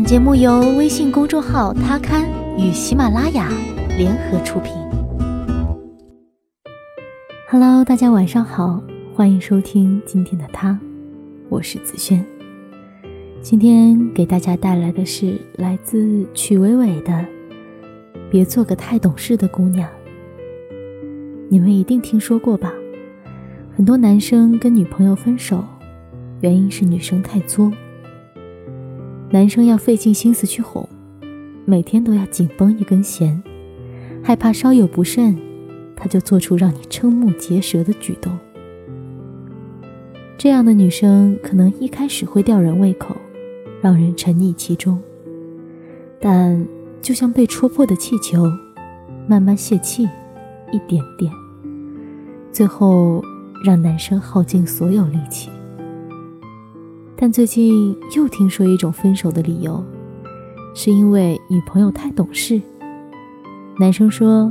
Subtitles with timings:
[0.00, 3.52] 本节目由微信公众号“他刊”与喜马拉雅
[3.98, 4.72] 联合出品。
[7.50, 8.82] Hello，大家晚上好，
[9.14, 10.80] 欢迎收听今天的他，
[11.50, 12.24] 我是子轩。
[13.42, 17.12] 今天给大家带来的是来自曲伟伟的
[18.30, 19.86] 《别做个太懂事的姑娘》。
[21.50, 22.72] 你们一定听说过吧？
[23.76, 25.62] 很多男生跟女朋友分手，
[26.40, 27.70] 原因是女生太作。
[29.32, 30.88] 男生要费尽心思去哄，
[31.64, 33.40] 每天都要紧绷一根弦，
[34.24, 35.38] 害怕稍有不慎，
[35.94, 38.36] 他就做出让你瞠目结舌的举动。
[40.36, 43.14] 这样的女生可能一开始会吊人胃口，
[43.80, 45.00] 让人沉溺其中，
[46.18, 46.66] 但
[47.00, 48.50] 就像被戳破的气球，
[49.28, 50.08] 慢慢泄气，
[50.72, 51.32] 一点点，
[52.50, 53.22] 最后
[53.64, 55.50] 让男生耗尽所有力气。
[57.22, 59.84] 但最近又听说一种分手的理由，
[60.74, 62.58] 是因为女朋友太懂事。
[63.78, 64.50] 男生说，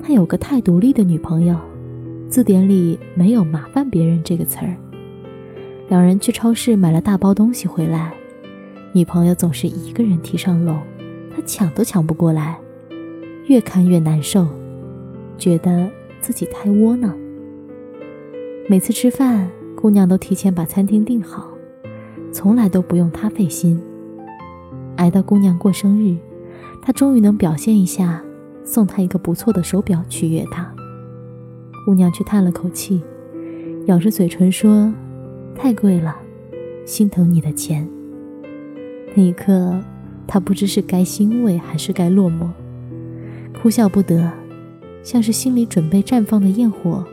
[0.00, 1.56] 他有个太独立的女朋友，
[2.28, 4.76] 字典里没有“麻烦别人”这个词儿。
[5.88, 8.14] 两人去超市买了大包东西回来，
[8.92, 10.76] 女朋友总是一个人提上楼，
[11.34, 12.60] 他抢都抢不过来，
[13.48, 14.46] 越看越难受，
[15.36, 17.12] 觉得自己太窝囊。
[18.68, 21.57] 每次吃饭，姑娘都提前把餐厅订好。
[22.32, 23.80] 从来都不用他费心。
[24.96, 26.16] 挨到姑娘过生日，
[26.82, 28.22] 他终于能表现一下，
[28.64, 30.72] 送她一个不错的手表取悦她。
[31.86, 33.00] 姑娘却叹了口气，
[33.86, 34.92] 咬着嘴唇说
[35.54, 36.16] ：“太贵了，
[36.84, 37.88] 心疼你的钱。”
[39.14, 39.78] 那一刻，
[40.26, 42.48] 他不知是该欣慰还是该落寞，
[43.62, 44.30] 哭笑不得，
[45.02, 47.04] 像是心里准备绽放的焰火，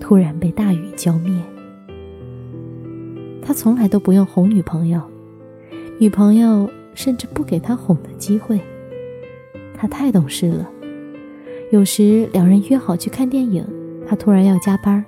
[0.00, 1.32] 突然被大雨浇灭。
[3.46, 5.02] 他从来都不用哄女朋友，
[5.98, 8.58] 女朋友甚至不给他哄的机会。
[9.76, 10.70] 他太懂事了。
[11.70, 13.62] 有时两人约好去看电影，
[14.08, 15.04] 他突然要加班，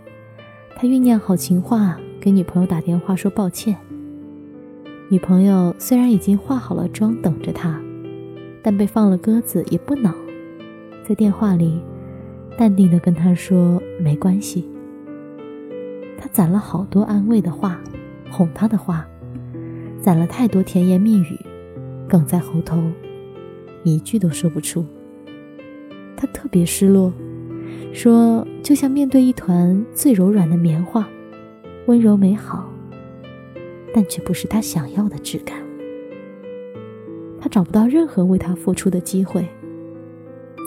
[0.76, 3.74] 他酝酿好情话给女朋友打电话说抱歉。
[5.08, 7.80] 女朋友虽然已经化好了妆等着他，
[8.62, 10.12] 但被放了鸽子也不恼，
[11.08, 11.80] 在电话里
[12.58, 14.68] 淡定地跟他说没关系。
[16.18, 17.80] 他攒了好多安慰的话。
[18.36, 19.08] 哄他的话，
[19.98, 21.41] 攒了太多甜言蜜语，
[22.06, 22.82] 哽在喉头，
[23.82, 24.84] 一句都说不出。
[26.14, 27.10] 他特别失落，
[27.94, 31.08] 说就像面对一团最柔软的棉花，
[31.86, 32.70] 温柔美好，
[33.94, 35.56] 但却不是他想要的质感。
[37.41, 39.48] 他找不到任何为他付出的机会。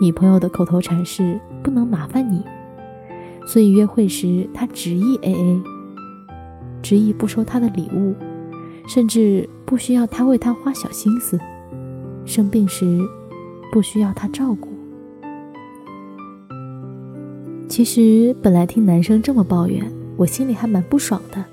[0.01, 2.43] 女朋友的口头禅是不能麻烦你，
[3.45, 5.61] 所以约会时他执意 A A。
[6.81, 8.15] 执意不收他的礼物，
[8.87, 11.39] 甚至不需要他为他花小心思。
[12.25, 12.99] 生病时，
[13.71, 14.69] 不需要他照顾。
[17.67, 19.83] 其实本来听男生这么抱怨，
[20.17, 21.43] 我心里还蛮不爽的。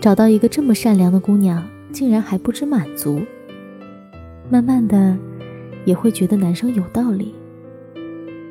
[0.00, 3.20] 找到一个这么善良的姑娘，竟然还不知满足。
[4.48, 5.16] 慢慢的，
[5.84, 7.34] 也会觉得男生有道理。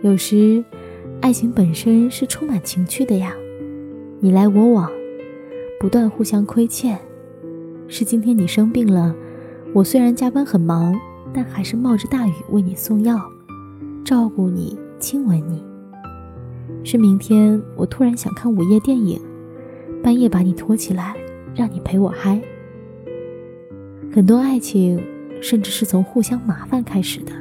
[0.01, 0.63] 有时，
[1.21, 3.33] 爱情本身是充满情趣的呀，
[4.19, 4.89] 你来我往。
[5.79, 6.99] 不断互相亏欠，
[7.87, 9.15] 是今天你生病了，
[9.73, 10.93] 我虽然加班很忙，
[11.33, 13.17] 但还是冒着大雨为你送药，
[14.03, 15.63] 照顾你，亲吻你。
[16.83, 19.21] 是明天我突然想看午夜电影，
[20.03, 21.15] 半夜把你拖起来，
[21.55, 22.41] 让你陪我嗨。
[24.13, 25.01] 很多爱情
[25.41, 27.31] 甚至是从互相麻烦开始的，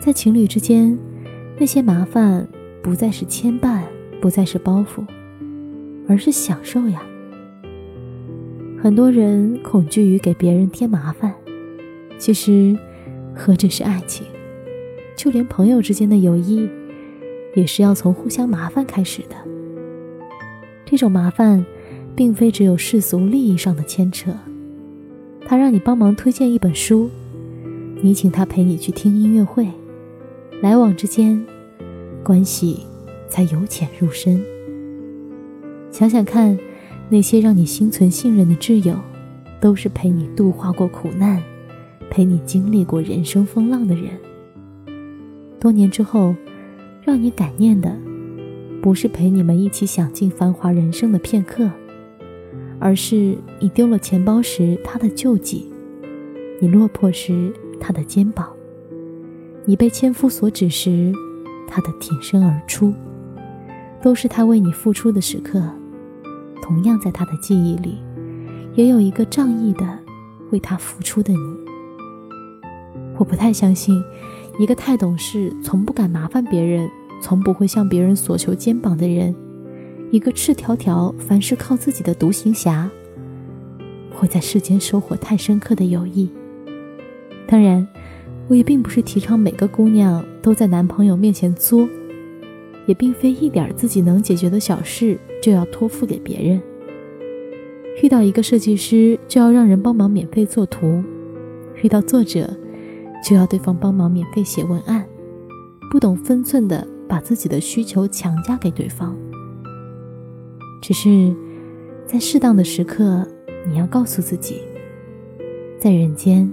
[0.00, 0.98] 在情侣之间，
[1.58, 2.48] 那些麻烦
[2.82, 3.82] 不再是牵绊，
[4.18, 5.04] 不再是包袱。
[6.08, 7.02] 而是享受呀。
[8.82, 11.34] 很多人恐惧于给别人添麻烦，
[12.18, 12.76] 其实
[13.34, 14.26] 何止是爱情，
[15.16, 16.68] 就连朋友之间的友谊，
[17.54, 19.36] 也是要从互相麻烦开始的。
[20.84, 21.64] 这种麻烦，
[22.14, 24.30] 并非只有世俗利益上的牵扯，
[25.44, 27.10] 他让你帮忙推荐一本书，
[28.00, 29.66] 你请他陪你去听音乐会，
[30.62, 31.44] 来往之间，
[32.22, 32.86] 关系
[33.28, 34.40] 才由浅入深。
[35.96, 36.58] 想想看，
[37.08, 38.94] 那些让你心存信任的挚友，
[39.58, 41.42] 都是陪你度化过苦难、
[42.10, 44.10] 陪你经历过人生风浪的人。
[45.58, 46.36] 多年之后，
[47.02, 47.96] 让你感念的，
[48.82, 51.70] 不是陪你们一起享尽繁华人生的片刻，
[52.78, 55.66] 而是你丢了钱包时他的救济，
[56.60, 57.50] 你落魄时
[57.80, 58.46] 他的肩膀，
[59.64, 61.10] 你被千夫所指时
[61.66, 62.92] 他的挺身而出，
[64.02, 65.62] 都是他为你付出的时刻。
[66.66, 67.98] 同样，在他的记忆里，
[68.74, 69.86] 也有一个仗义的、
[70.50, 71.56] 为他付出的你。
[73.16, 74.02] 我不太相信，
[74.58, 76.90] 一个太懂事、从不敢麻烦别人、
[77.22, 79.32] 从不会向别人索求肩膀的人，
[80.10, 82.90] 一个赤条条、凡事靠自己的独行侠，
[84.10, 86.28] 会在世间收获太深刻的友谊。
[87.46, 87.86] 当然，
[88.48, 91.88] 我也并不是提倡每个姑娘都在男朋友面前作，
[92.86, 96.60] 也并非一点自己能解决的小事就要托付给别人。
[98.02, 101.02] 遇到一个设计师，就要让人帮忙免费做图；
[101.82, 102.48] 遇到作者，
[103.24, 105.06] 就要对方帮忙免费写文案。
[105.90, 109.16] 不懂分寸的把自己的需求强加给对方。
[110.82, 111.34] 只是，
[112.06, 113.26] 在适当的时刻，
[113.68, 114.60] 你要告诉自己，
[115.78, 116.52] 在人间，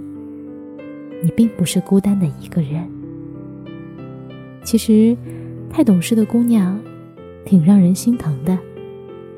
[1.22, 2.88] 你并不是孤单的一个人。
[4.64, 5.16] 其实，
[5.76, 6.80] 太懂事的姑娘，
[7.44, 8.56] 挺让人心疼的。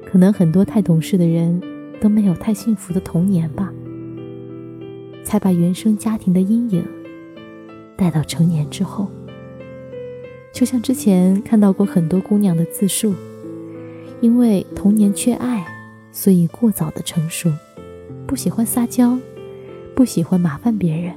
[0.04, 1.60] 可能很多太懂事的人。
[1.98, 3.72] 都没有太幸福的童年吧，
[5.24, 6.84] 才把原生家庭的阴影
[7.96, 9.10] 带到成年之后。
[10.52, 13.14] 就像之前看到过很多姑娘的自述，
[14.20, 15.66] 因为童年缺爱，
[16.12, 17.50] 所以过早的成熟，
[18.26, 19.18] 不喜欢撒娇，
[19.94, 21.14] 不喜欢麻烦别人，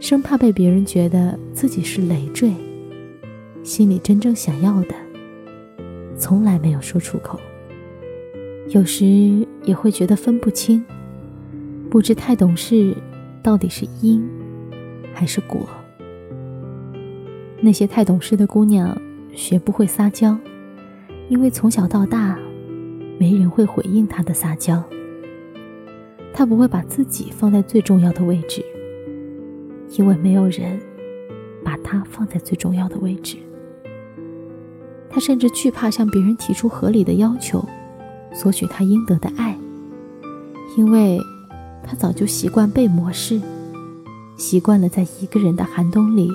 [0.00, 2.50] 生怕被别人觉得自己是累赘，
[3.66, 4.94] 心里真正想要的，
[6.16, 7.40] 从来没有说出口。
[8.68, 9.04] 有时
[9.64, 10.84] 也会觉得分不清，
[11.90, 12.96] 不知太懂事
[13.42, 14.24] 到底是因
[15.12, 15.66] 还是果。
[17.60, 18.96] 那些太懂事的姑娘
[19.34, 20.38] 学不会撒娇，
[21.28, 22.38] 因为从小到大
[23.18, 24.80] 没人会回应她的撒娇。
[26.32, 28.64] 她不会把自己放在最重要的位置，
[29.98, 30.78] 因为没有人
[31.64, 33.38] 把她放在最重要的位置。
[35.16, 37.66] 他甚至惧怕向别人提出合理的要求。
[38.34, 39.56] 索取他应得的爱，
[40.76, 41.18] 因为
[41.82, 43.40] 他早就习惯被漠视，
[44.36, 46.30] 习惯了在一个人的寒冬里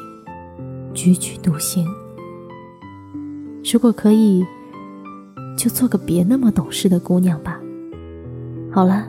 [0.96, 1.88] 踽踽独行。
[3.72, 4.44] 如果可以，
[5.56, 7.62] 就做个别那么懂事的姑娘吧。
[8.72, 9.08] 好了，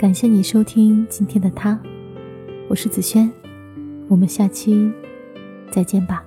[0.00, 1.78] 感谢你收听今天的他，
[2.68, 3.30] 我是子轩，
[4.08, 4.90] 我们下期
[5.70, 6.24] 再见吧。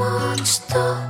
[0.00, 1.09] monster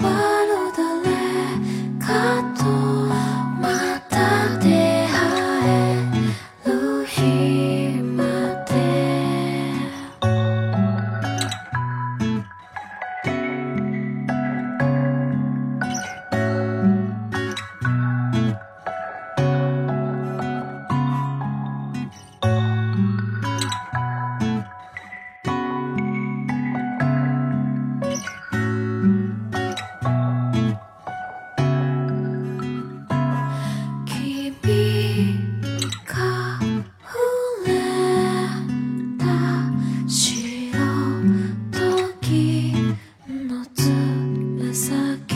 [0.00, 0.21] Bye.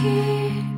[0.07, 0.76] 你